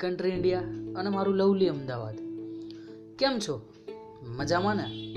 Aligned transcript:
Country 0.00 0.28
India 0.28 0.60
અને 0.96 1.10
મારું 1.10 1.34
lovely 1.34 1.68
Ahmedabad. 1.68 2.14
કેમ 3.18 3.38
છો? 3.38 3.72
મજામાં 4.22 4.76
ને? 4.76 5.14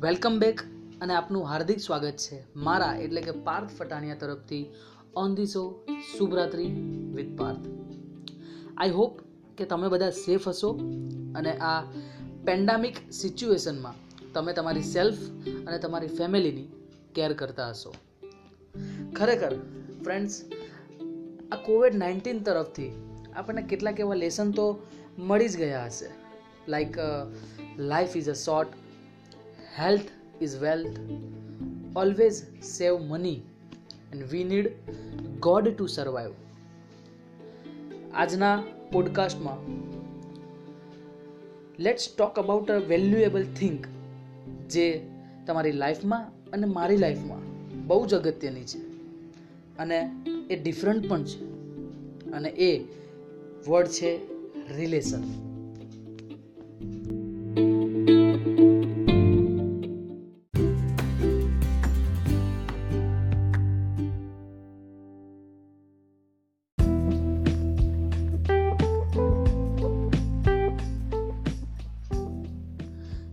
વેલકમ 0.00 0.38
બેક 0.38 0.60
અને 1.00 1.14
આપનું 1.14 1.44
હાર્દિક 1.44 1.80
સ્વાગત 1.80 2.10
છે 2.10 2.44
મારા 2.56 2.96
એટલે 2.96 3.22
કે 3.22 3.30
પાર્થ 3.30 3.70
ફટાણિયા 3.76 4.14
તરફથી 4.14 4.66
on 5.16 5.34
the 5.34 5.46
show 5.46 5.86
Shubhratri 6.18 6.66
with 7.14 7.40
Parth. 7.40 7.58
I 8.76 8.90
hope 8.90 9.20
કે 9.58 9.64
તમે 9.64 9.88
બધા 9.88 10.10
સેફ 10.10 10.48
હશો 10.48 10.70
અને 11.36 11.52
આ 11.52 11.80
પેન્ડામિક 12.44 13.12
સિચ્યુએશનમાં 13.12 13.94
તમે 14.32 14.52
તમારી 14.52 14.82
સેલ્ફ 14.82 15.16
અને 15.66 15.78
તમારી 15.78 16.06
ફેમિલીની 16.06 16.68
કેર 17.14 17.32
કરતા 17.32 17.68
હશો. 17.68 17.94
ખરેખર 19.16 19.56
ફ્રેન્ડ્સ 20.04 20.44
આ 21.52 21.56
કોવિડ 21.56 21.94
નાઇન્ટીન 21.94 22.42
તરફથી 22.42 23.05
આપણને 23.36 23.62
કેટલાક 23.62 24.00
એવા 24.00 24.14
લેસન 24.14 24.50
તો 24.50 24.78
મળી 25.18 25.48
જ 25.48 25.56
ગયા 25.56 25.84
હશે. 25.84 26.06
Like 26.68 26.96
life 27.78 28.16
is 28.16 28.28
a 28.28 28.32
short 28.32 28.68
health 29.78 30.08
is 30.42 30.56
wealth 30.56 31.00
always 31.96 32.32
save 32.62 32.98
money 32.98 33.36
and 34.12 34.24
we 34.30 34.44
need 34.44 34.72
God 35.40 35.68
to 35.68 35.86
survive 35.86 36.32
આજના 38.14 38.62
પોડકાસ્ટમાં 38.92 39.58
let's 41.82 42.14
talk 42.16 42.38
about 42.38 42.70
a 42.70 42.78
valuable 42.78 43.44
thing 43.44 43.86
જે 44.70 45.10
તમારી 45.46 45.72
લાઈફમાં 45.72 46.50
અને 46.50 46.66
મારી 46.66 46.96
લાઈફમાં 46.96 47.42
બહુ 47.86 48.06
જ 48.06 48.14
અગત્યની 48.14 48.64
છે. 48.64 48.78
અને 49.78 50.10
એ 50.50 50.56
ડિફરન્ટ 50.62 51.08
પણ 51.08 51.24
છે. 51.24 51.44
અને 52.30 52.48
એ 52.48 52.84
વર્ડ 53.68 53.88
છે 53.88 54.10
રિલેશન 54.76 55.24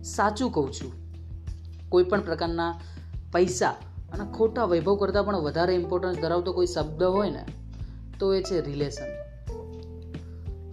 સાચું 0.04 0.52
કહું 0.52 0.72
છું. 0.72 0.92
કોઈ 1.88 2.04
પણ 2.04 2.20
પ્રકારના 2.20 2.72
પૈસા 3.32 3.74
અને 4.12 4.24
ખોટા 4.32 4.64
વૈભવ 4.64 4.96
કરતાં 4.96 5.26
પણ 5.26 5.36
વધારે 5.36 5.74
ઇમ્પોર્ટન્સ 5.74 6.22
ધરાવતો 6.22 6.52
કોઈ 6.52 6.66
શબ્દ 6.66 7.02
હોય 7.02 7.30
ને, 7.30 7.44
તો 8.18 8.34
એ 8.34 8.42
છે 8.42 8.60
રિલેશન 8.60 9.13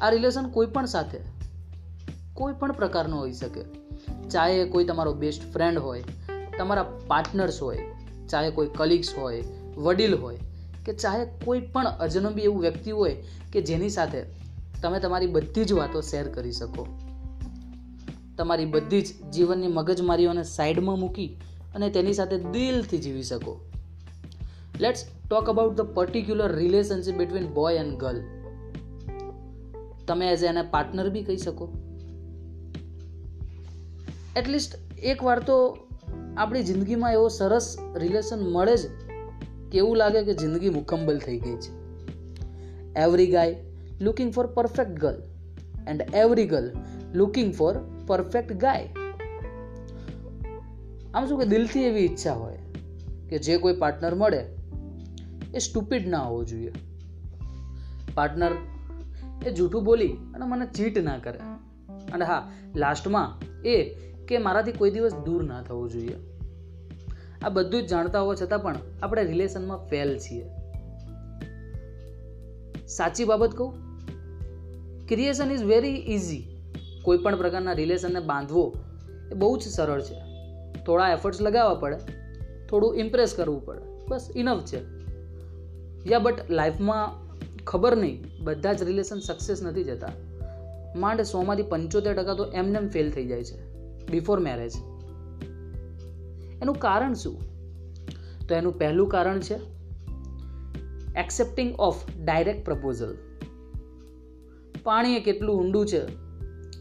આ 0.01 0.09
રિલેશન 0.09 0.47
કોઈ 0.47 0.67
પણ 0.67 0.85
સાથે, 0.85 1.17
કોઈ 2.33 2.53
પણ 2.53 2.71
પ્રકારનો 2.71 3.17
હોઈ 3.17 3.33
શકે. 3.33 3.63
ચાહે 4.29 4.65
કોઈ 4.65 4.85
તમારો 4.85 5.13
બેસ્ટ 5.13 5.53
ફ્રેન્ડ 5.53 5.79
હોય, 5.79 6.03
તમારા 6.57 6.83
પાર્ટનર્સ 7.07 7.61
હોય, 7.61 7.77
ચાહે 8.29 8.51
કોઈ 8.51 8.67
કલીગ્સ 8.67 9.13
હોય, 9.17 9.43
વડીલ 9.77 10.15
હોય, 10.15 10.37
કે 10.85 10.93
ચાહે 10.93 11.25
કોઈ 11.45 11.59
પણ 11.59 11.85
અજનબી 11.85 12.41
એવું 12.41 12.61
વ્યક્તિ 12.61 12.91
હોય 12.91 13.23
કે 13.53 13.61
જેની 13.61 13.89
સાથે 13.89 14.21
તમે 14.81 14.99
તમારી 14.99 15.27
બધી 15.27 15.65
જ 15.65 15.73
વાતો 15.73 16.01
શેર 16.01 16.27
કરી 16.27 16.51
શકો. 16.51 16.87
તમારી 18.37 18.65
બધી 18.65 19.01
જ 19.01 19.31
જીવનની 19.33 19.67
મગજમારીઓને 19.67 20.43
સાઈડમાં 20.43 20.99
મૂકી 20.99 21.37
અને 21.75 21.89
તેની 21.89 22.13
સાથે 22.13 22.37
દિલથી 22.37 22.97
જીવી 22.97 23.23
શકો. 23.23 23.59
Let's 24.79 25.05
talk 25.29 25.49
about 25.49 25.75
the 25.75 25.81
particular 25.81 26.55
relationship 26.55 27.15
between 27.15 27.47
boy 27.53 27.75
and 27.75 27.97
girl 27.97 28.40
તમે 30.07 30.31
એઝ 30.31 30.43
એને 30.43 30.61
પાર્ટનર 30.61 31.09
બી 31.09 31.23
કહી 31.23 31.37
શકો. 31.37 31.69
એટલીસ્ટ 34.35 34.99
એક 34.99 35.23
વાર 35.23 35.39
તો 35.39 35.77
આપણી 36.37 36.63
જિંદગીમાં 36.63 37.11
એવો 37.11 37.27
સરસ 37.27 37.77
રિલેશન 37.95 38.39
મળે 38.39 38.77
જ 38.77 38.87
કે 39.71 39.77
એવું 39.77 39.97
લાગે 39.97 40.23
કે 40.23 40.33
જિંદગી 40.33 40.69
મુકમ્મલ 40.69 41.17
થઈ 41.17 41.39
ગઈ 41.39 41.55
છે. 41.55 41.81
Every 42.99 43.27
guy 43.27 43.55
looking 44.01 44.33
for 44.33 44.47
perfect 44.47 44.91
girl 44.91 45.21
and 45.87 46.09
every 46.13 46.45
girl 46.45 46.71
looking 47.13 47.53
for 47.53 47.77
perfect 48.07 48.53
guy 48.53 48.89
આમ 51.13 51.25
શું 51.25 51.39
કે 51.39 51.45
દિલથી 51.45 51.83
એવી 51.83 51.99
ઈચ્છા 51.99 52.33
હોય 52.33 52.57
કે 53.29 53.37
જે 53.37 53.57
કોઈ 53.57 53.73
પાર્ટનર 53.73 54.15
મળે 54.15 54.45
એ 55.55 55.59
સ્ટુપિડ 55.59 56.07
ના 56.07 56.19
હોવો 56.19 56.43
જોઈએ. 56.43 56.71
પાર્ટનર 58.13 58.51
એ 59.45 59.51
જૂઠું 59.51 59.83
બોલી 59.83 60.07
અને 60.07 60.45
મને 60.45 60.65
ચીટ 60.65 60.97
ના 60.97 61.17
કરે. 61.17 61.39
અને 62.11 62.25
હા, 62.25 62.51
લાસ્ટમાં 62.75 63.39
એ 63.63 63.83
કે 64.25 64.37
મારાથી 64.37 64.71
કોઈ 64.71 64.91
દિવસ 64.91 65.13
દૂર 65.13 65.43
ના 65.43 65.61
થવું 65.61 65.89
જોઈએ. 65.89 66.15
આ 67.43 67.49
બધું 67.49 67.81
જ 67.83 67.87
જાણતા 67.87 68.21
હોવા 68.21 68.35
છતાં 68.35 68.59
પણ 68.59 68.75
આપણે 69.03 69.23
રિલેશનમાં 69.23 69.87
ફેલ 69.89 70.17
છીએ. 70.17 70.45
સાચી 72.87 73.25
બાબત 73.25 73.51
કહું? 73.51 73.73
ક્રિએશન 75.07 75.51
ઇઝ 75.51 75.63
વેરી 75.63 75.95
ઇઝી 75.95 76.47
કોઈ 77.03 77.17
પણ 77.17 77.35
પ્રકારના 77.35 77.73
રિલેશનને 77.73 78.19
બાંધવો 78.19 78.75
એ 79.31 79.35
બહુ 79.35 79.57
જ 79.57 79.61
સરળ 79.61 80.01
છે. 80.01 80.15
થોડા 80.85 81.09
એફર્ટ્સ 81.09 81.41
લગાવવા 81.41 81.73
પડે, 81.73 81.97
થોડું 82.69 82.95
ઇમ્પ્રેસ 82.95 83.33
કરવું 83.33 83.65
પડે. 83.65 83.81
બસ 84.09 84.27
ઇનફ 84.35 84.65
છે. 84.65 85.01
યા 86.09 86.19
બટ 86.19 86.51
લાઈફમાં 86.51 87.30
ખબર 87.67 87.97
નહીં. 87.97 88.43
બધા 88.43 88.73
જ 88.73 88.83
રિલેશન 88.83 89.19
સક્સેસ 89.19 89.63
નથી 89.63 89.83
જતા. 89.83 90.09
માંડ 90.95 91.21
સોમાંથી 91.21 91.63
પંચોતેર 91.63 92.13
ટકા 92.13 92.33
તો 92.33 92.45
એમનેમ 92.45 92.87
ફેલ 92.87 93.11
થઈ 93.11 93.25
જાય 93.25 93.43
છે. 93.43 93.71
બિફોર 94.11 94.39
મેરેજ 94.39 94.71
એનું 96.61 96.75
કારણ 96.75 97.13
શું? 97.13 97.37
તો 98.47 98.55
એનું 98.55 98.77
પહેલું 98.77 99.09
કારણ 99.09 99.39
છે 99.39 99.55
એક્સેપ્ટિંગ 101.19 101.75
ઓફ 101.79 101.95
ડાયરેક્ટ 102.23 102.65
પ્રપોઝલ 102.65 103.17
પાણી 104.83 105.15
એ 105.15 105.19
કેટલું 105.19 105.61
ઊંડું 105.61 105.87
છે, 105.87 106.05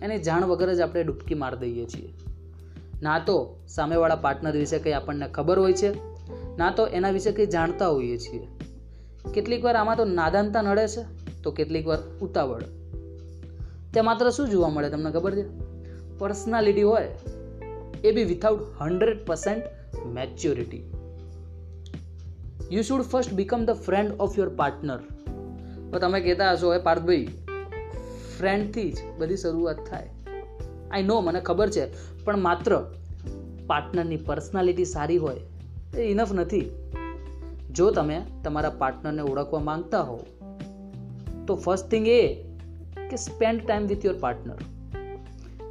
એની 0.02 0.18
જાણ 0.18 0.44
વગર 0.44 0.74
જ 0.74 0.80
આપણે 0.80 1.02
ડૂબકી 1.04 1.34
મારી 1.34 1.56
દઈએ 1.56 1.86
છીએ. 1.86 2.12
ના 3.02 3.18
તો 3.18 3.56
સામેવાળા 3.68 4.16
પાર્ટનર 4.16 4.56
વિશે 4.56 4.78
કંઈ 4.78 4.92
આપણને 4.92 5.28
ખબર 5.28 5.58
હોય 5.58 5.72
છે, 5.72 5.90
ના 6.58 6.70
તો 6.76 6.86
એના 6.86 7.10
વિશે 7.10 7.32
કંઈ 7.32 7.46
જાણતા 7.46 7.88
હોઈએ 7.88 8.18
છીએ. 8.18 8.46
કેટલીક 9.34 9.64
વાર 9.64 9.76
આમાં 9.76 9.96
તો 9.96 10.04
નાદાનતા 10.04 10.62
નડે 10.62 10.88
છે, 10.88 11.02
તો 11.42 11.50
કેટલીક 11.50 11.86
વાર 11.86 11.98
ઉતાવળ. 12.20 12.62
તે 13.94 14.00
માત્ર 14.00 14.30
શું 14.30 14.48
જોવા 14.48 14.68
મળે 14.68 14.90
તમને 14.90 15.10
ખબર 15.10 15.34
છે? 15.34 15.44
પર્સનાલિટી 16.18 16.82
હોય, 16.82 17.08
એ 18.04 18.12
બી 18.12 18.24
without 18.24 18.62
hundred 18.80 19.26
percent 19.26 19.62
maturity 20.06 20.82
you 22.72 22.82
should 22.82 23.02
first 23.02 23.32
become 23.32 23.64
the 23.64 23.70
friend 23.70 24.12
of 24.12 24.38
your 24.38 24.48
partner 24.48 24.98
તો 25.90 25.98
તમે 25.98 26.20
કહેતા 26.20 26.52
હશો 26.52 26.72
હે 26.72 26.78
પાર્થભાઈ 26.78 27.28
ફ્રેન્ડથી 28.38 28.92
જ 28.92 28.96
બધી 29.18 29.36
શરૂઆત 29.36 29.76
થાય. 29.90 30.10
આઈ 30.90 31.02
નો 31.02 31.20
મને 31.20 31.40
ખબર 31.40 31.70
છે, 31.70 31.86
પણ 32.24 32.36
માત્ર 32.36 32.90
પાર્ટનરની 33.66 34.16
પર્સનાલિટી 34.16 34.84
સારી 34.84 35.16
હોય, 35.16 35.40
એ 35.96 36.00
ઇનફ 36.00 36.32
નથી. 36.32 36.70
જો 37.74 37.90
તમે 37.90 38.22
તમારા 38.44 38.70
પાર્ટનરને 38.70 39.22
ઓળખવા 39.22 39.60
માંગતા 39.60 40.02
હો 40.02 40.16
તો 41.46 41.54
ફર્સ્ટ 41.54 41.88
થિંગ 41.88 42.08
એ 42.08 42.44
કે 43.10 43.16
spend 43.16 43.66
time 43.66 43.86
with 43.86 44.04
your 44.04 44.18
partner 44.20 44.56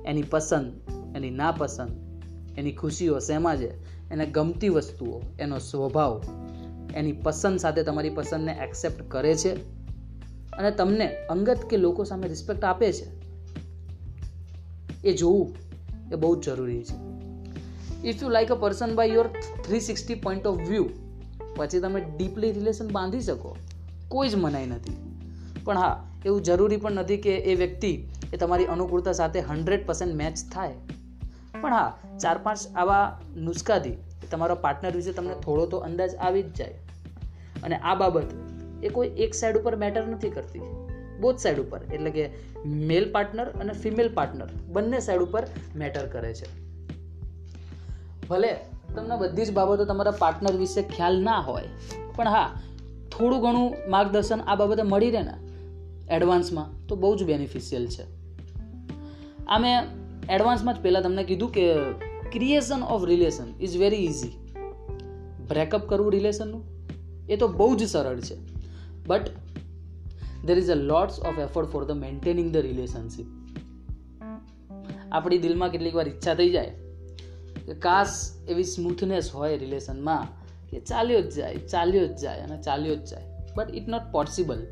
એની 0.06 0.21
પસંદ, 0.21 0.73
એની 1.15 1.29
નાપસંદ, 1.29 1.89
એની 2.57 2.71
ખુશીઓ 2.71 3.19
શેમાં 3.19 3.57
છે, 3.57 3.69
એને 4.09 4.25
ગમતી 4.25 4.69
વસ્તુઓ, 4.69 5.21
એનો 5.39 5.59
સ્વભાવ, 5.59 6.21
એની 6.95 7.12
પસંદ 7.12 7.57
સાથે 7.57 7.83
તમારી 7.83 8.09
પસંદને 8.09 8.51
એક્સેપ્ટ 8.51 9.12
કરે 9.12 9.35
છે 9.35 9.56
અને 10.51 10.71
તમને 10.71 11.07
અંગત 11.29 11.57
કે 11.69 11.77
લોકો 11.77 12.03
સામે 12.03 12.27
રિસ્પેક્ટ 12.27 12.63
આપે 12.63 12.94
છે, 12.94 13.07
એ 15.03 15.13
જોવું 15.13 15.56
એ 16.12 16.15
બહુ 16.15 16.35
જ 16.35 16.45
જરૂરી 16.45 16.83
છે. 16.83 16.97
If 18.07 18.23
you 18.23 18.29
like 18.29 18.51
a 18.51 18.56
person 18.56 18.95
by 18.95 19.07
your 19.07 19.27
three 19.68 19.79
sixty 19.79 20.15
point 20.15 20.47
of 20.47 20.59
view 20.69 20.85
પછી 21.59 21.79
તમે 21.79 22.01
ડીપલી 22.01 22.51
રિલેશન 22.51 22.88
બાંધી 22.88 23.21
શકો. 23.21 23.56
કોઈ 24.07 24.29
જ 24.29 24.35
મનાઈ 24.35 24.65
નથી. 24.65 24.95
પણ 25.65 25.77
હા, 25.77 26.07
એવું 26.25 26.41
જરૂરી 26.41 26.77
પણ 26.77 26.91
નથી 26.91 27.17
કે 27.17 27.38
એ 27.38 27.56
વ્યક્તિ 27.56 28.03
એ 28.33 28.38
તમારી 28.38 28.65
અનુકૂળતા 28.65 29.11
સાથે 29.11 29.39
હંડ્રેડ 29.39 29.85
પર્સન્ટ 29.85 30.15
મેચ 30.15 30.33
થાય. 30.53 30.73
પણ 31.61 31.73
હા, 31.73 31.97
ચાર 32.21 32.38
પાંચ 32.38 32.59
આવા 32.75 33.19
નુસ્ખાથી 33.38 33.94
તમારા 34.31 34.56
પાર્ટનર 34.56 34.95
વિશે 34.95 35.11
તમને 35.11 35.33
થોડો 35.33 35.65
તો 35.65 35.77
અંદાજ 35.77 36.15
આવી 36.15 36.44
જ 36.44 36.53
જાય. 36.53 36.73
અને 37.63 37.75
આ 37.75 37.95
બાબત 37.95 38.23
એ 38.83 38.89
કોઈ 38.89 39.11
એક 39.17 39.33
સાઈડ 39.33 39.57
ઉપર 39.57 39.75
મેટર 39.75 40.07
નથી 40.07 40.29
કરતી. 40.29 40.61
બોથ 41.21 41.38
સાઈડ 41.38 41.59
ઉપર. 41.59 41.79
એટલે 41.94 42.11
કે 42.11 42.29
મેલ 42.65 43.11
પાર્ટનર 43.11 43.45
અને 43.45 43.73
ફિમેલ 43.73 44.13
પાર્ટનર 44.13 44.50
બંને 44.71 45.00
સાઈડ 45.00 45.21
ઉપર 45.21 45.47
મેટર 45.75 46.06
કરે 46.06 46.33
છે. 46.33 46.69
ભલે 48.27 48.56
તમને 48.95 49.18
બધી 49.18 49.45
જ 49.45 49.53
બાબતો 49.53 49.86
તમારા 49.86 50.12
પાર્ટનર 50.12 50.56
વિશે 50.56 50.81
ખ્યાલ 50.81 51.21
ના 51.24 51.39
હોય. 51.39 51.63
પણ 52.15 52.27
હા, 52.27 52.62
થોડું 53.12 53.41
ઘણું 53.41 53.75
માર્ગદર્શન 53.88 54.39
આ 54.39 54.56
બાબતે 54.56 54.81
મળી 54.81 55.12
રહે 55.12 55.21
ને 55.21 55.33
એડવાન્સમાં 56.15 56.88
તો 56.88 56.95
બહુ 56.95 57.15
જ 57.15 57.24
બેનિફિશિયલ 57.24 57.88
છે. 57.88 58.03
આ 59.47 59.57
મેં 59.57 59.83
એડવાન્સમાં 60.30 60.74
જ 60.74 60.77
પહેલાં 60.81 61.03
તમને 61.03 61.24
કીધું 61.24 61.51
કે 61.51 61.74
creation 62.31 62.83
of 62.83 63.03
relation 63.03 63.62
is 63.62 63.77
very 63.77 63.95
easy 63.95 64.53
breakup 65.47 65.89
કરવું 65.89 66.12
રિલેશનનું 66.12 66.63
એ 67.30 67.35
તો 67.35 67.47
બહુ 67.47 67.75
જ 67.75 67.83
સરળ 67.83 68.19
છે. 68.19 68.38
But 69.07 69.21
there 70.45 70.57
is 70.57 70.69
a 70.69 70.75
lots 70.75 71.19
of 71.19 71.39
effort 71.39 71.68
for 71.68 71.85
the 71.85 71.92
maintaining 71.92 72.53
the 72.53 72.57
relationship 72.57 73.25
આપણી 75.12 75.38
દિલમાં 75.38 75.69
કેટલીક 75.69 75.95
વાર 75.95 76.07
ઈચ્છા 76.07 76.33
થઈ 76.33 76.50
જાય 76.50 76.75
કે 77.69 77.75
કાશ 77.75 78.07
એવી 78.50 78.63
સ્મૂથનેસ 78.63 79.31
હોય 79.31 79.57
રિલેશનમાં 79.57 80.27
કે 80.69 80.80
ચાલ્યો 80.80 81.21
જ 81.21 81.30
જાય, 81.30 81.56
ચાલ્યો 81.56 82.07
જ 82.07 82.16
જાય 82.16 82.39
અને 82.39 82.62
ચાલ્યો 82.62 82.95
જ 82.95 83.04
જાય. 83.04 83.21
બટ 83.56 83.75
ઇટ 83.75 83.88
નોટ 83.88 84.01
પોસિબલ 84.12 84.68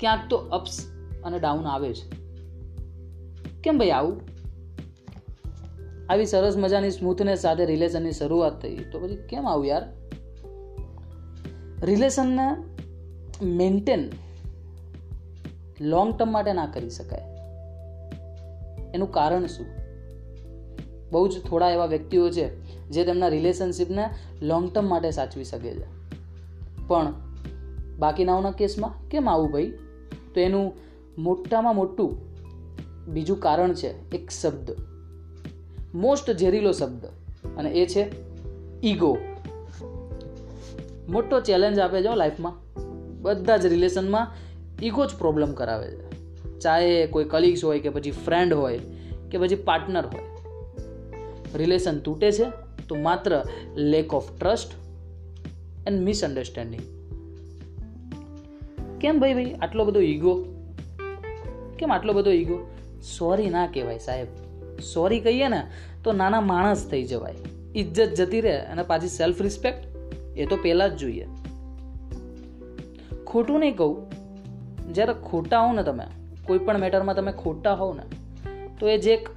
ક્યાંક 0.00 0.20
તો 0.30 0.36
અપ્સ 0.36 0.86
અને 1.24 1.38
ડાઉન 1.38 1.66
આવે 1.66 1.94
છે. 1.94 2.10
કેમ 3.62 3.78
ભાઈ 3.78 3.90
આવું? 3.90 4.20
આવી 6.10 6.26
સરસ 6.26 6.56
મજાની 6.56 6.90
સ્મૂથનેસ 6.90 7.38
સાથે 7.38 7.64
રિલેશનની 7.64 8.12
શરૂઆત 8.12 8.62
થઈ, 8.62 8.76
તો 8.76 9.00
પછી 9.00 9.16
કેમ 9.16 9.46
આવું 9.46 9.66
યાર? 9.66 9.82
રિલેશનને 11.82 12.64
મેન્ટેન 13.42 14.10
લોંગ 15.80 16.18
ટર્મ 16.18 16.32
માટે 16.32 16.52
ના 16.52 16.66
કરી 16.66 16.90
શકાય. 16.90 17.20
એનું 18.94 19.10
કારણ 19.10 19.46
શું? 19.46 19.87
બહુ 21.10 21.28
જ 21.28 21.40
થોડા 21.40 21.70
એવા 21.70 21.86
વ્યક્તિઓ 21.86 22.30
છે 22.30 22.64
જે 22.88 23.04
તેમના 23.04 23.28
રિલેશનશિપને 23.28 24.10
લોંગ 24.42 24.72
ટર્મ 24.72 24.88
માટે 24.88 25.10
સાચવી 25.10 25.44
શકે 25.44 25.74
છે. 25.74 25.98
પણ 26.88 27.12
બાકીનાઓના 27.98 28.50
કેસમાં 28.50 29.08
કેમ 29.08 29.28
આવું 29.28 29.50
ભાઈ? 29.50 29.70
તો 30.34 30.40
એનું 30.40 30.72
મોટામાં 31.18 31.76
મોટું 31.76 32.28
બીજું 33.06 33.40
કારણ 33.40 33.74
છે 33.74 34.10
એક 34.10 34.30
શબ્દ. 34.30 34.76
મોસ્ટ 35.94 36.30
ઝેરીલો 36.30 36.72
શબ્દ. 36.72 37.06
અને 37.56 37.70
એ 37.70 37.86
છે 37.86 38.06
ઈગો 38.82 39.18
મોટો 41.08 41.40
ચેલેન્જ 41.40 41.78
આપે 41.78 42.02
છે 42.02 42.14
લાઈફમાં 42.14 42.54
બધા 43.22 43.56
જ 43.56 43.66
રિલેશનમાં 43.66 44.34
ઈગો 44.82 45.06
જ 45.06 45.08
પ્રોબ્લેમ 45.18 45.52
કરાવે 45.52 45.90
છે. 45.90 46.08
ચાહે 46.60 47.06
કોઈ 47.06 47.24
કલીગ્સ 47.24 47.64
હોય 47.64 47.78
કે 47.78 47.88
પછી 47.88 48.10
ફ્રેન્ડ 48.10 48.54
હોય 48.54 48.80
કે 49.30 49.38
પછી 49.38 49.54
પાર્ટનર 49.54 50.06
હોય. 50.06 50.27
રિલેશન 51.56 51.98
તૂટે 51.98 52.32
છે, 52.32 52.44
તો 52.88 52.94
માત્ર 52.94 53.44
lack 53.76 54.14
of 54.14 54.38
trust 54.40 54.70
and 55.86 56.02
misunderstanding 56.02 56.82
કેમ 59.00 59.20
ભાઈ 59.20 59.34
ભાઈ 59.34 59.52
આટલો 59.52 59.84
બધો 59.84 60.00
ઈગો 60.00 60.44
કેમ 61.78 61.92
આટલો 61.92 62.12
બધો 62.12 62.30
ઈગો 62.30 62.58
સોરી 63.18 63.50
ના 63.50 63.66
કહેવાય 63.66 63.98
સાહેબ. 63.98 64.26
સોરી 64.80 65.20
કહીએ 65.20 65.48
ને, 65.48 65.62
તો 66.04 66.12
નાના 66.12 66.40
માણસ 66.40 66.86
થઈ 66.86 67.04
જવાય. 67.04 67.34
ઇજ્જત 67.74 68.14
જતી 68.14 68.40
રહે 68.40 68.56
અને 68.58 68.82
પાછી 68.82 69.08
સેલ્ફ 69.08 69.42
રિસ્પેક્ટ 69.42 69.84
એ 70.36 70.46
તો 70.46 70.56
પહેલાં 70.56 70.90
જ 70.90 70.96
જોઈએ. 70.96 71.26
ખોટું 73.26 73.60
નહીં 73.60 73.76
કહું. 73.76 74.06
જ્યારે 74.94 75.12
ખોટા 75.12 75.60
હો 75.60 75.72
ને 75.72 75.82
તમે, 75.82 76.04
કોઈ 76.46 76.58
પણ 76.58 76.78
મેટરમાં 76.78 77.14
તમે 77.14 77.32
ખોટા 77.32 77.74
હોવ 77.74 77.94
ને, 77.94 78.02
તો 78.80 78.88
એ 78.88 78.98
જે 78.98 79.12
એક 79.12 79.28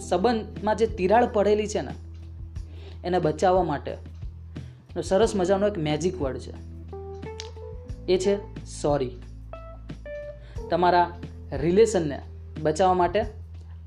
સંબંધમાં 0.00 0.76
જે 0.76 0.86
તિરાડ 0.86 1.24
પડેલી 1.32 1.68
છે 1.68 1.80
ને, 1.80 1.90
એને 3.04 3.18
બચાવવા 3.18 3.62
માટે 3.62 3.96
સરસ 5.02 5.32
મજાનો 5.36 5.66
એક 5.66 5.78
મેજિક 5.78 6.22
વર્ડ 6.22 6.38
છે. 6.38 6.52
એ 8.08 8.18
છે 8.18 8.64
સોરી 8.64 9.10
તમારા 10.70 11.14
રિલેશનને 11.52 12.22
બચાવવા 12.62 12.94
માટે 12.94 13.24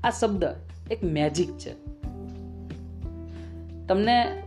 આ 0.04 0.10
શબ્દ 0.10 0.44
એક 0.90 1.04
મેજિક 1.04 1.58
છે. 1.58 1.72
તમને 3.88 4.42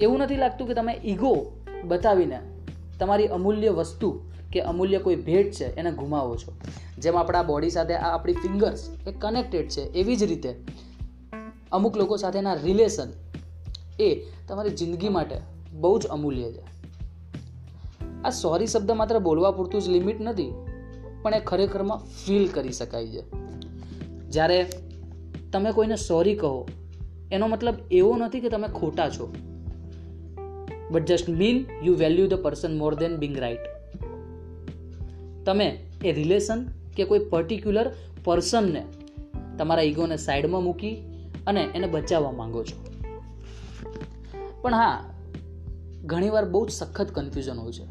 એવું 0.00 0.18
નથી 0.18 0.36
લાગતું 0.36 0.68
કે 0.68 0.74
તમે 0.74 0.92
ઈગો 0.92 1.52
બતાવીને 1.84 2.40
તમારી 2.98 3.26
અમૂલ્ય 3.26 3.68
વસ્તુ 3.68 4.20
કે 4.52 4.60
અમૂલ્ય 4.60 4.98
કોઈ 4.98 5.16
ભેટ 5.16 5.50
છે 5.50 5.74
એને 5.76 5.90
ગુમાવો 5.90 6.36
છો? 6.36 6.52
જેમ 6.98 7.16
આપણા 7.16 7.42
બોડી 7.42 7.70
સાથે 7.70 7.94
આ 7.94 8.14
આપણી 8.14 8.32
ફિંગર્સ 8.32 8.90
એ 9.06 9.12
કનેક્ટેડ 9.12 9.68
છે, 9.68 9.80
એવી 9.80 10.16
જ 10.16 10.22
રીતે 10.22 10.54
અમુક 11.72 11.96
લોકો 11.96 12.16
સાથેના 12.16 12.54
રિલેશન 12.54 13.10
એ 14.00 14.22
તમારી 14.48 14.70
જિંદગી 14.70 15.08
માટે 15.08 15.38
બહુ 15.72 15.98
જ 15.98 16.06
અમૂલ્ય 16.06 16.52
છે. 16.52 16.62
આ 18.24 18.30
સોરી 18.30 18.66
શબ્દ 18.66 18.90
માત્ર 18.90 19.18
બોલવા 19.18 19.50
પૂરતું 19.50 19.82
જ 19.82 19.88
લિમિટ 19.88 20.20
નથી, 20.20 20.52
પણ 21.22 21.34
એ 21.34 21.40
ખરેખરમાં 21.40 21.98
ફીલ 21.98 22.48
કરી 22.48 22.72
શકાય 22.72 23.06
છે. 23.06 23.22
જ્યારે 24.30 24.66
તમે 25.52 25.72
કોઈને 25.72 25.96
સોરી 25.96 26.34
કહો, 26.34 26.68
એનો 27.32 27.46
મતલબ 27.46 27.74
એવો 27.90 28.16
નથી 28.16 28.40
કે 28.40 28.48
તમે 28.48 28.68
ખોટા 28.68 29.08
છો. 29.08 29.34
But 30.90 31.04
just 31.04 31.28
mean 31.28 31.66
you 31.82 31.94
value 31.94 32.26
the 32.26 32.34
person 32.34 32.78
more 32.78 32.94
than 32.94 33.16
being 33.16 33.38
right 33.38 33.58
તમે 35.46 35.88
એ 36.04 36.12
રિલેશન 36.12 36.83
કે 36.96 37.04
કોઈ 37.04 37.18
પર્ટિક્યુલર 37.18 37.92
પર્સનને 38.24 38.84
તમારા 39.58 39.82
ઈગોને 39.82 40.16
સાઈડમાં 40.16 40.62
મૂકી 40.62 40.96
અને 41.46 41.62
એને 41.62 41.86
બચાવવા 41.86 42.30
માંગો 42.30 42.64
છો. 42.64 42.94
પણ 44.62 44.74
હા, 44.74 45.14
ઘણીવાર 46.04 46.44
બહુ 46.44 46.66
જ 46.66 46.70
સખત 46.70 47.10
કન્ફ્યુઝન 47.10 47.58
હોય 47.58 47.72
છે. 47.72 47.84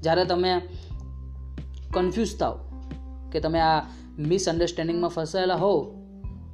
જ્યારે 0.00 0.24
તમે 0.24 0.60
કન્ફ્યુઝ 1.92 2.38
થાવ 2.38 2.58
કે 3.32 3.40
તમે 3.40 3.60
આ 3.60 3.80
મિસઅન્ડરસ્ટેન્ડિંગમાં 4.18 5.10
ફસાયેલા 5.10 5.54
હો 5.54 6.00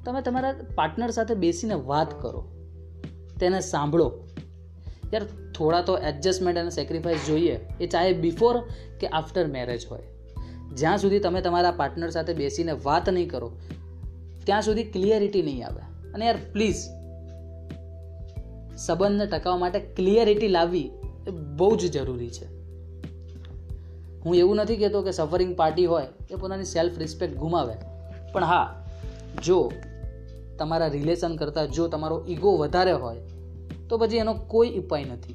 તમે 0.04 0.22
તમારા 0.22 0.54
પાર્ટનર 0.74 1.10
સાથે 1.10 1.34
બેસીને 1.34 1.74
વાત 1.74 2.22
કરો, 2.22 2.48
તેને 3.40 3.60
સાંભળો. 3.60 4.12
યાર, 5.14 5.52
થોડા 5.52 5.82
તો 5.82 5.98
એડજસ્ટમેન્ટ 5.98 6.58
અને 6.58 6.70
સેક્રિફાઈસ 6.70 7.18
જોઈએ, 7.26 7.60
એ 7.80 7.86
ચાહે 7.86 8.12
બિફોર 8.12 8.60
કે 9.00 9.06
આફ્ટર 9.06 9.46
મેરેજ 9.46 9.86
હોય. 9.86 10.02
જ્યાં 10.74 10.98
સુધી 10.98 11.18
તમે 11.18 11.40
તમારા 11.40 11.70
પાર્ટનર 11.70 12.10
સાથે 12.10 12.34
બેસીને 12.34 12.72
વાત 12.72 13.08
નહીં 13.08 13.28
કરો, 13.28 13.52
ત્યાં 14.44 14.62
સુધી 14.62 14.84
ક્લિયરિટી 14.84 15.42
નહીં 15.42 15.66
આવે. 15.66 16.12
અને 16.14 16.26
યાર 16.26 16.38
પ્લીઝ 16.52 16.76
સંબંધને 18.76 19.26
ટકાવવા 19.26 19.58
માટે 19.58 19.80
ક્લિયરિટી 19.80 20.48
લાવવી 20.48 20.90
એ 21.26 21.30
બહુ 21.30 21.76
જ 21.76 21.92
જરૂરી 21.92 22.30
છે. 22.30 22.60
હું 24.24 24.36
એવું 24.36 24.56
નથી 24.56 24.76
કહેતો 24.76 25.02
કે 25.02 25.10
સફરિંગ 25.10 25.56
પાર્ટી 25.56 25.86
હોય 25.86 26.06
એ 26.30 26.34
પોતાની 26.34 26.64
સેલ્ફ 26.64 26.98
રિસ્પેક્ટ 26.98 27.36
ગુમાવે. 27.36 27.74
પણ 28.32 28.44
હા, 28.44 28.86
જો 29.44 29.72
તમારા 30.58 30.86
રિલેશન 30.86 31.36
કરતાં 31.36 31.70
જો 31.70 31.88
તમારો 31.88 32.24
ઈગો 32.28 32.56
વધારે 32.56 32.92
હોય, 32.92 33.16
તો 33.88 33.98
પછી 33.98 34.16
એનો 34.16 34.34
કોઈ 34.34 34.70
ઉપાય 34.70 35.04
નથી. 35.04 35.34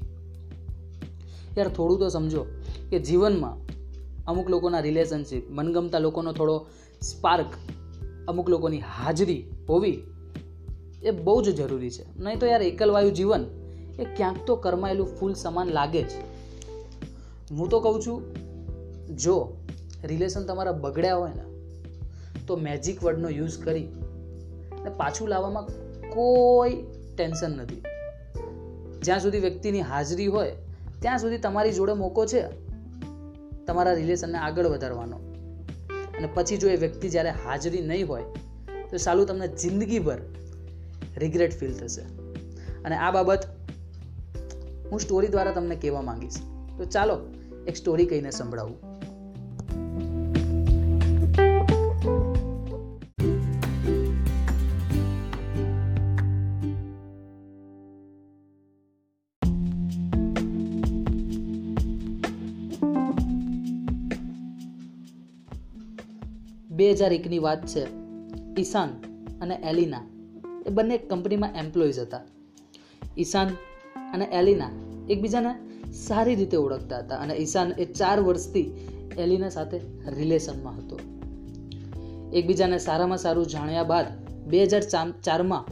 યાર, 1.57 1.67
થોડું 1.67 1.99
તો 1.99 2.09
સમજો 2.09 2.45
કે 2.89 2.99
જીવનમાં 2.99 3.74
અમુક 4.27 4.49
લોકોના 4.49 4.79
રિલેશનશિપ 4.79 5.43
મનગમતા 5.49 5.99
લોકોનો 5.99 6.33
થોડો 6.33 6.65
સ્પાર્ક 7.01 7.45
અમુક 8.27 8.49
લોકોની 8.49 8.79
હાજરી 8.79 9.43
હોવી 9.69 10.03
એ 11.03 11.11
બહુ 11.11 11.41
જ 11.41 11.55
જરૂરી 11.55 11.89
છે. 11.89 12.19
નહીં 12.19 12.39
તો 12.39 12.45
યાર 12.45 12.61
એકલવાયુ 12.61 13.09
જીવન 13.09 13.45
એ 13.99 14.05
ક્યાંક 14.05 14.37
તો 14.47 14.55
કરમાયેલું 14.55 15.07
ફૂલ 15.07 15.33
સમાન 15.33 15.67
લાગે 15.67 16.03
જ. 16.03 16.11
હું 17.51 17.69
તો 17.69 17.79
કહું 17.79 18.01
છું, 18.01 18.35
જો 19.15 19.57
રિલેશન 20.03 20.43
તમારા 20.43 20.71
બગડ્યા 20.71 21.15
હોય 21.15 21.31
ને, 21.31 21.43
તો 22.47 22.55
મેજિક 22.55 23.03
વર્ડનો 23.03 23.29
યુઝ 23.29 23.57
કરી 23.57 23.87
ને 24.83 24.89
પાછું 24.89 25.27
લાવવામાં 25.27 25.67
કોઈ 26.09 26.83
ટેન્શન 27.17 27.51
નથી. 27.51 27.83
જ્યાં 29.01 29.19
સુધી 29.19 29.39
વ્યક્તિની 29.39 29.81
હાજરી 29.81 30.27
હોય, 30.27 30.55
ત્યાં 30.99 31.19
સુધી 31.19 31.37
તમારી 31.37 31.71
જોડે 31.71 31.93
મોકો 31.93 32.25
છે. 32.25 32.64
તમારા 33.67 33.93
રિલેશનને 33.93 34.37
આગળ 34.37 34.67
વધારવાનો. 34.67 35.17
અને 36.17 36.29
પછી 36.33 36.57
જો 36.57 36.69
એ 36.69 36.75
વ્યક્તિ 36.75 37.09
જ્યારે 37.09 37.29
હાજરી 37.29 37.81
નહીં 37.81 38.07
હોય, 38.07 38.23
તો 38.91 38.97
સાલું 38.97 39.25
તમને 39.25 39.47
જિંદગીભર 39.47 40.17
રિગ્રેટ 41.17 41.59
ફીલ 41.59 41.73
થશે. 41.73 42.01
અને 42.85 42.95
આ 42.95 43.11
બાબત 43.11 43.39
હું 44.91 44.99
સ્ટોરી 44.99 45.27
દ્વારા 45.27 45.51
તમને 45.51 45.75
કહેવા 45.75 46.01
માંગીશ. 46.01 46.35
તો 46.77 46.85
ચાલો 46.85 47.19
એક 47.67 47.75
સ્ટોરી 47.75 48.05
કહીને 48.05 48.31
સંભળાવું. 48.31 48.94
બે 66.75 66.91
હજાર 66.91 67.13
એકની 67.13 67.39
વાત 67.39 67.65
છે. 67.65 67.85
ઈશાન 68.59 68.89
અને 69.41 69.55
એલિના 69.55 70.01
એ 70.65 70.69
બંને 70.69 70.97
કંપનીમાં 70.97 71.53
એમ્પ્લોઈઝ 71.55 71.99
હતા. 71.99 72.21
ઈશાન 73.17 73.47
અને 74.13 74.25
એલિના 74.25 74.69
એકબીજાને 75.09 75.91
સારી 75.91 76.35
રીતે 76.35 76.57
ઓળખતા 76.57 76.97
હતા 76.97 77.15
અને 77.15 77.33
ઈશાન 77.33 77.71
એ 77.79 77.85
ચાર 77.85 78.19
વર્ષથી 78.19 78.71
એલિના 79.17 79.49
સાથે 79.49 79.77
રિલેશનમાં 80.17 80.77
હતો. 80.77 80.99
એકબીજાને 82.33 82.79
સારામાં 82.79 83.17
સારું 83.17 83.47
જાણ્યા 83.47 83.83
બાદ 83.83 84.05
બે 84.47 84.63
હજાર 84.63 84.81
ચારમાં 85.23 85.65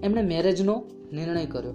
એમણે 0.00 0.22
મેરેજનો 0.22 0.82
નિર્ણય 1.12 1.46
કર્યો. 1.46 1.72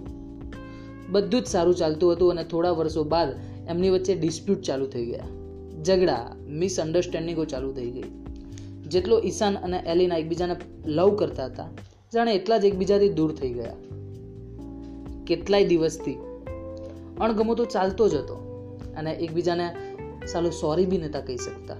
બધું 1.09 1.41
જ 1.41 1.45
સારું 1.45 1.75
ચાલતું 1.75 2.11
હતું 2.11 2.31
અને 2.31 2.43
થોડા 2.43 2.71
વર્ષો 2.71 3.03
બાદ 3.03 3.29
એમની 3.69 3.89
વચ્ચે 3.89 4.15
ડિસ્પ્યુટ 4.15 4.61
ચાલુ 4.61 4.85
થઈ 4.85 5.05
ગયા. 5.05 5.27
ઝઘડા 5.83 6.35
મિસઅન્ડરસ્ટેન્ડિંગો 6.47 7.45
ચાલુ 7.45 7.73
થઈ 7.73 7.91
ગઈ. 7.91 8.03
જેટલો 8.89 9.21
ઈશાન 9.25 9.57
અને 9.57 9.83
એલિના 9.85 10.17
એકબીજાને 10.17 10.55
લવ 10.85 11.15
કરતા 11.15 11.45
હતા, 11.45 11.69
જાણે 12.13 12.33
એટલા 12.33 12.57
જ 12.57 12.65
એકબીજાથી 12.65 13.09
દૂર 13.09 13.31
થઈ 13.31 13.53
ગયા. 13.53 13.73
કેટલાય 15.27 15.65
દિવસથી 15.65 16.13
અણગમો 17.21 17.55
તો 17.55 17.65
ચાલતો 17.65 18.09
જ 18.09 18.15
હતો 18.15 18.35
અને 18.97 19.11
એકબીજાને 19.11 19.69
સાલું 20.27 20.51
સોરી 20.51 20.85
બી 20.85 20.97
નહોતા 20.97 21.19
કહી 21.19 21.37
શકતા. 21.37 21.75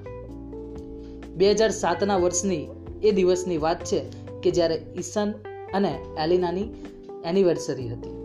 બે 1.36 1.52
હજાર 1.52 1.70
સાતના 1.70 2.18
વર્ષની 2.18 2.68
એ 3.04 3.12
દિવસની 3.12 3.58
વાત 3.58 3.84
છે 3.84 4.02
કે 4.44 4.52
જ્યારે 4.52 4.86
ઈશાન 4.98 5.34
અને 5.74 6.00
એલિનાની 6.24 6.68
એનિવર્સરી 7.26 7.90
હતી. 7.90 8.16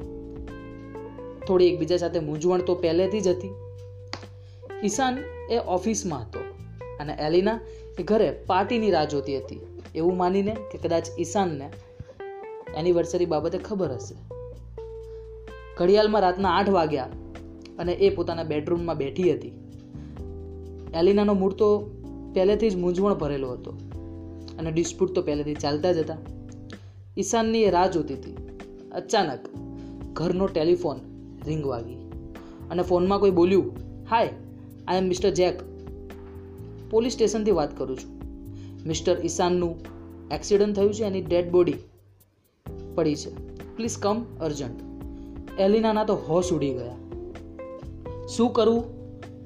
થોડી 1.47 1.67
એકબીજા 1.67 1.97
સાથે 1.97 2.21
મૂંઝવણ 2.21 2.61
તો 2.61 2.75
પહેલેથી 2.75 3.21
જ 3.21 3.29
હતી. 3.29 3.51
ઈશાન 4.85 5.19
એ 5.51 5.59
ઓફિસમાં 5.59 6.21
હતો. 6.21 6.44
અને 7.01 7.17
એલિના 7.21 7.61
એ 7.99 8.03
ઘરે 8.03 8.31
પાર્ટીની 8.31 8.91
રાહ 8.91 9.05
જોતી 9.05 9.39
હતી. 9.39 9.61
એવું 9.95 10.17
માનીને 10.17 10.57
કે 10.73 10.79
કદાચ 10.79 11.07
ઈશાનને 11.21 11.71
એનિવર્સરી 12.77 13.27
બાબતે 13.27 13.59
ખબર 13.59 13.93
હશે. 13.93 14.15
ઘડિયાળમાં 15.77 16.23
રાતના 16.23 16.49
આઠ 16.49 16.71
વાગ્યા 16.71 17.09
અને 17.79 17.93
એ 17.93 18.15
પોતાના 18.15 18.43
બેડરૂમમાં 18.43 18.97
બેઠી 18.97 19.35
હતી. 19.35 19.53
એલિનાનો 20.95 21.35
મૂડ 21.35 21.53
તો 21.53 21.91
પહેલેથી 22.35 22.71
જ 22.71 22.77
મૂંઝવણ 22.77 23.15
ભરેલો 23.15 23.53
હતો 23.53 23.71
અને 24.59 24.71
ડિસ્પ્યુટ 24.71 25.13
તો 25.13 25.23
પહેલેથી 25.23 25.55
ચાલતા 25.55 25.93
જ 25.93 25.99
હતા. 25.99 26.17
ઈશાનની 27.19 27.63
એ 27.63 27.71
રાહ 27.71 27.87
જોતી 27.87 28.15
હતી. 28.15 28.37
અચાનક 28.93 29.39
ઘરનો 30.13 30.47
ટેલિફોન 30.47 30.97
રિંગ 31.47 31.67
વાગી 31.67 31.95
અને 32.71 32.83
ફોનમાં 32.83 33.21
કોઈ 33.21 33.31
બોલ્યું 33.31 33.77
hi 34.11 34.29
I 34.89 34.99
am 34.99 35.05
mister 35.05 35.31
Jack 35.31 35.63
police 36.95 37.13
સ્ટેશનથી 37.13 37.51
વાત 37.51 37.79
કરું 37.79 37.99
છું. 37.99 38.23
મિસ્ટર 38.87 39.17
ઈશાનનું 39.25 39.77
એક્સિડન્ટ 40.33 40.77
થયું 40.77 40.95
છે, 40.95 41.05
એની 41.05 41.23
ડેડ 41.23 41.51
બોડી 41.51 41.75
પડી 42.95 43.15
છે. 43.15 43.31
Please 43.77 43.99
come 43.99 44.25
urgent. 44.41 44.81
એલિનાના 45.61 46.05
તો 46.05 46.15
હોશ 46.15 46.53
ઉડી 46.53 46.71
ગયા. 46.71 46.95
શું 48.27 48.53
કરવું 48.53 48.85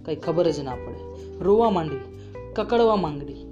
કંઈ 0.05 0.17
ખબર 0.17 0.51
જ 0.51 0.61
ના 0.61 0.75
પડે. 0.75 0.99
રોવા 1.39 1.71
માંડી, 1.71 2.01
કકડવા 2.55 2.97
માંગડી. 2.97 3.51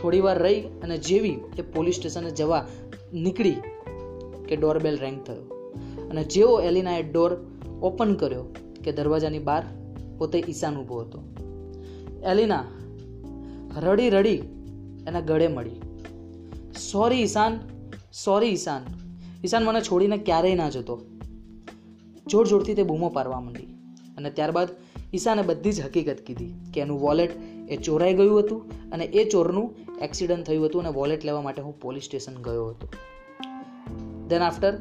થોડી 0.00 0.20
વાર 0.20 0.42
રહી 0.42 0.60
અને 0.60 0.98
જેવી 0.98 1.40
એ 1.58 1.62
પોલીસ 1.62 1.94
સ્ટેશને 1.94 2.30
જવા 2.30 2.66
નીકળી 3.12 3.56
કે 4.48 4.56
ડોરબેલ 4.56 4.98
રેંગ 4.98 5.24
થયો. 5.24 5.70
અને 6.10 6.24
જેવો 6.24 6.60
એલિનાએ 6.60 7.02
ડોર 7.02 7.36
ઓપન 7.82 8.14
કર્યો 8.14 8.44
કે 8.84 8.92
દરવાજાની 8.92 9.38
બહાર, 9.38 9.62
પોતે 10.18 10.44
ઈશાન 10.48 10.76
ઊભો 10.76 10.98
હતો. 10.98 11.22
એલિના 12.24 12.64
રડી 13.80 14.10
રડી 14.10 14.36
એના 15.08 15.20
ગળે 15.20 15.48
મળી. 15.48 15.80
સોરી 16.92 17.22
ઈશાન 17.22 17.60
સોરી 18.24 18.46
ઈશાન. 18.46 18.82
ઈશાન 19.44 19.64
મને 19.64 19.80
છોડીને 19.80 20.16
ક્યારેય 20.16 20.54
ના 20.54 20.68
જતો. 20.68 21.02
જોર 22.26 22.46
જોરથી 22.46 22.74
તે 22.74 22.82
બૂમો 22.82 23.08
પારવા 23.08 23.40
માંડી 23.40 23.64
અને 24.16 24.30
ત્યારબાદ 24.30 24.68
ઈશાને 25.14 25.42
બધી 25.42 25.72
જ 25.72 25.80
હકીકત 25.80 26.20
કીધી 26.26 26.54
કે 26.74 26.80
એનું 26.80 27.00
વોલેટ 27.00 27.30
એ 27.68 27.76
ચોરાઈ 27.76 28.14
ગયું 28.14 28.40
હતું 28.40 28.90
અને 28.90 29.04
એ 29.04 29.28
ચોરનું 29.30 29.74
એક્સિડન્ટ 30.02 30.46
થયું 30.46 30.66
હતું 30.66 30.80
અને 30.80 30.90
વોલેટ 30.90 31.24
લેવા 31.24 31.42
માટે 31.42 31.62
હું 31.62 31.80
પોલીસ 31.80 32.02
સ્ટેશન 32.02 32.34
ગયો 32.34 32.68
હતો. 32.68 32.88
દેન 34.28 34.42
આફ્ટર 34.42 34.80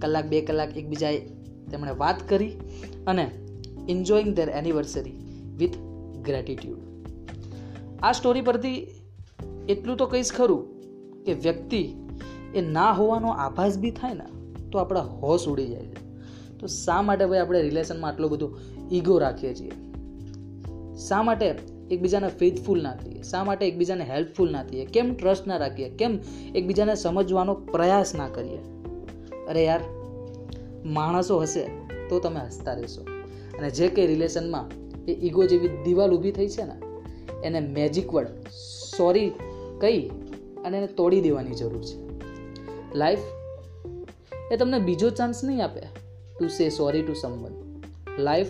કલાક 0.00 0.26
બે 0.26 0.40
કલાક 0.40 0.76
એકબીજાએ 0.76 1.18
તેમણે 1.70 1.90
વાત 1.90 2.28
કરી 2.28 2.52
અને 3.06 3.30
enjoying 3.88 4.34
their 4.34 4.48
anniversary 4.48 5.12
with 5.58 5.76
gratitude 6.24 6.91
આ 8.02 8.12
સ્ટોરી 8.12 8.40
પરથી 8.40 8.86
એટલું 9.68 9.96
તો 9.96 10.06
કહીશ 10.06 10.32
ખરું 10.32 10.82
કે 11.24 11.32
વ્યક્તિ 11.32 11.88
એ 12.54 12.60
ના 12.60 12.92
હોવાનો 12.92 13.28
આભાસ 13.28 13.78
બી 13.78 13.90
થાય 13.90 14.14
ને, 14.14 14.24
તો 14.70 14.78
આપણા 14.78 15.00
હોશ 15.00 15.48
ઉડી 15.48 15.66
જાય 15.66 15.82
છે. 15.82 16.16
તો 16.58 16.66
શા 16.66 17.02
માટે 17.02 17.26
ભાઈ 17.26 17.38
આપણે 17.38 17.62
રિલેશનમાં 17.62 18.10
આટલો 18.10 18.28
બધો 18.28 18.50
ઈગો 18.92 19.18
રાખીએ 19.18 19.54
છીએ? 19.54 19.72
શા 21.08 21.22
માટે 21.22 21.54
એકબીજાને 21.90 22.28
ફેથફુલ 22.28 22.82
ના 22.82 22.94
થઈએ 22.94 23.22
શા 23.22 23.44
માટે 23.44 23.68
એકબીજાને 23.68 24.04
હેલ્પફુલ 24.04 24.52
ના 24.52 24.64
થઈએ 24.64 24.84
કેમ 24.84 25.14
ટ્રસ્ટ 25.14 25.46
ના 25.46 25.56
રાખીએ? 25.56 25.88
કેમ 25.88 26.18
એકબીજાને 26.54 26.94
સમજવાનો 26.94 27.54
પ્રયાસ 27.54 28.14
ના 28.14 28.28
કરીએ? 28.28 28.58
અરે 29.48 29.64
યાર, 29.64 29.80
માણસો 30.84 31.38
હશે 31.38 31.64
તો 32.08 32.20
તમે 32.20 32.40
હસતા 32.40 32.72
રહેશો. 32.72 33.02
અને 33.58 33.70
જે 33.70 33.88
કંઈ 33.88 34.06
રિલેશનમાં 34.06 34.70
એ 35.04 35.12
ઈગો 35.26 35.46
જેવી 35.46 35.68
દિવાલ 35.68 36.10
ઊભી 36.10 36.32
થઈ 36.32 36.48
છે 36.48 36.62
ને 36.64 36.91
એને 37.44 37.60
મેજિક 37.60 38.14
વર્ડ 38.14 38.28
સોરી 38.96 39.32
કહી 39.80 40.10
અને 40.64 40.78
એને 40.78 40.86
તોડી 40.86 41.20
દેવાની 41.20 41.54
જરૂર 41.54 41.82
છે. 41.82 42.12
લાઈફ 42.98 43.18
એ 44.52 44.56
તમને 44.56 44.78
બીજો 44.78 45.10
ચાન્સ 45.10 45.44
નહીં 45.44 45.64
આપે 45.64 45.80
to 46.38 46.48
say 46.48 46.70
sorry 46.70 47.02
to 47.02 47.14
someone 47.14 47.82
life 48.18 48.46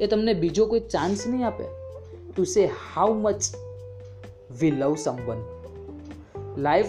એ 0.00 0.06
તમને 0.06 0.34
બીજો 0.34 0.66
કોઈ 0.66 0.80
ચાન્સ 0.80 1.26
નહીં 1.26 1.46
આપે 1.46 1.64
to 2.36 2.44
say 2.44 2.66
how 2.66 3.14
much 3.14 3.42
we 4.60 4.70
love 4.70 4.94
someone 4.94 5.44
life 6.58 6.86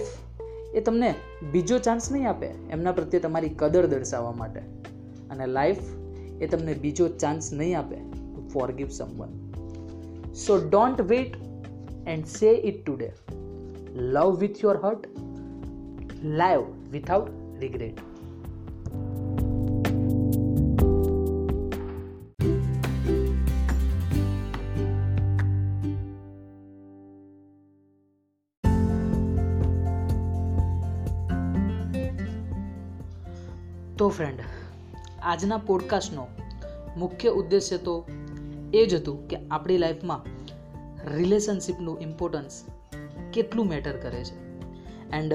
એ 0.74 0.82
તમને 0.82 1.16
બીજો 1.52 1.80
ચાન્સ 1.80 2.12
નહીં 2.12 2.30
આપે 2.30 2.46
એમના 2.46 2.92
પ્રત્યે 2.92 3.22
તમારી 3.22 3.50
કદર 3.50 3.86
દર્શાવવા 3.86 4.32
માટે. 4.32 4.60
અને 5.30 5.48
લાઈફ 5.48 5.78
એ 6.42 6.48
તમને 6.48 6.74
બીજો 6.74 7.08
ચાન્સ 7.08 7.54
નહીં 7.54 7.80
આપે 7.80 7.96
to 7.96 8.50
forgive 8.54 8.88
someone 8.88 9.51
so 10.36 10.58
don't 10.58 11.02
wait 11.02 11.36
and 12.08 12.26
say 12.26 12.52
it 12.52 12.86
today 12.86 13.14
love 13.94 14.38
with 14.40 14.64
your 14.64 14.78
heart 14.78 15.08
live 16.24 16.62
without 16.92 17.30
regret 17.60 18.00
તો 33.98 34.10
ફ્રેન્ડ 34.10 34.40
આજના 35.24 35.58
પોડકાસ્ટનો 35.58 36.28
મુખ્ય 36.98 37.30
ઉદ્દેશ્ય 37.30 37.78
તો 37.78 38.06
એ 38.74 38.86
જ 38.86 38.94
હતું 38.94 39.28
કે 39.28 39.38
આપણી 39.52 39.78
લાઈફમાં 39.78 40.24
રિલેશનશિપનું 41.18 42.02
ઇમ્પોર્ટન્સ 42.02 42.64
કેટલું 43.34 43.68
મેટર 43.68 43.98
કરે 43.98 44.24
છે. 44.24 44.60
એન્ડ 45.12 45.34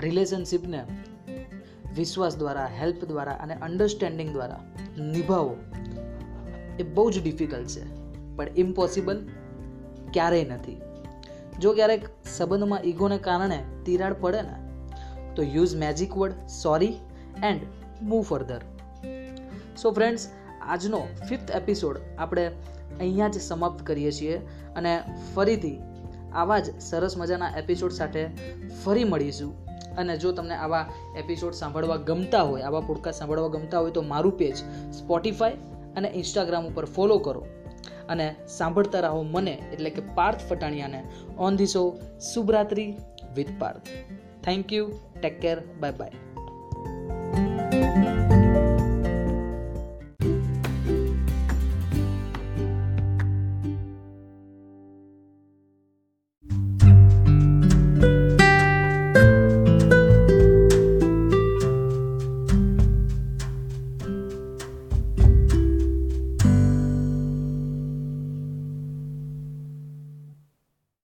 રિલેશનશિપને 0.00 0.84
વિશ્વાસ 1.96 2.36
દ્વારા 2.36 2.66
હેલ્પ 2.66 3.04
દ્વારા 3.04 3.32
અને 3.32 3.54
અન્ડરસ્ટેન્ડિંગ 3.54 4.30
દ્વારા 4.30 4.64
નિભાવો 4.98 5.56
એ 6.78 6.82
બહુ 6.82 7.10
જ 7.10 7.22
ડિફિકલ્ટ 7.22 7.66
છે. 7.66 7.84
પણ 8.36 8.48
ઇમ્પોસિબલ 8.56 9.28
ક્યારેય 10.12 10.44
નથી. 10.44 10.80
જો 11.60 11.72
ક્યારેક 11.72 12.04
સંબંધમાં 12.36 12.82
ઈગોને 12.84 13.18
કારણે 13.18 13.64
તિરાડ 13.84 14.14
પડે 14.20 14.42
ને, 14.42 14.54
તો 15.34 15.42
use 15.42 15.76
magic 15.76 16.16
word 16.16 16.46
sorry 16.46 16.94
and 17.44 17.60
move 18.02 18.22
further 18.22 18.60
so 19.82 19.92
friends 19.92 20.28
આજનો 20.66 21.02
ફિફ્થ 21.28 21.50
એપિસોડ 21.50 22.00
આપણે 22.18 22.46
અહીંયા 23.00 23.28
જ 23.28 23.40
સમાપ્ત 23.40 23.86
કરીએ 23.86 24.12
છીએ 24.12 24.38
અને 24.76 25.02
ફરીથી 25.34 25.78
આવા 26.32 26.58
જ 26.58 26.80
સરસ 26.80 27.16
મજાના 27.16 27.50
એપિસોડ 27.58 27.92
સાથે 27.92 28.26
ફરી 28.84 29.04
મળીશું. 29.04 29.66
અને 29.96 30.16
જો 30.16 30.32
તમને 30.32 30.54
આવા 30.54 30.88
એપિસોડ 31.18 31.52
સાંભળવા 31.52 31.96
ગમતા 31.96 32.42
હોય, 32.42 32.62
આવા 32.62 32.80
પોડકાસ્ટ 32.80 33.18
સાંભળવા 33.18 33.48
ગમતા 33.48 33.78
હોય 33.78 33.90
તો 33.90 34.02
મારું 34.02 34.38
પેજ 34.38 34.56
સ્પોટિફાય 34.94 35.52
અને 35.96 36.08
ઇન્સ્ટાગ્રામ 36.08 36.66
ઉપર 36.66 36.84
ફોલો 36.84 37.18
કરો. 37.18 37.46
અને 38.08 38.34
સાંભળતા 38.48 39.00
રહો 39.00 39.22
મને, 39.22 39.52
એટલે 39.72 39.90
કે 39.90 40.02
Parth 40.14 40.48
ફટાણિયાને 40.48 41.04
on 41.38 41.56
the 41.56 41.66
show 41.66 41.98
Shubhratri 42.34 42.96
with 43.34 43.48
Parth. 43.58 43.80
Thank 44.44 44.72
you 44.72 44.92
take 45.20 45.40
care 45.40 45.62
bye 45.80 45.92
bye 45.92 46.10